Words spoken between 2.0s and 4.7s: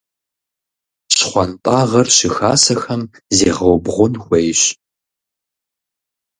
щыхасэхэм зегъэубгъун хуейщ.